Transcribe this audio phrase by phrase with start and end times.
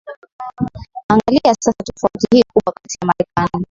[1.07, 3.49] Angalia sasa tofauti hii kubwa kati ya Marekani